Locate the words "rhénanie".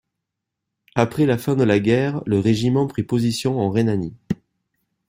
3.69-4.17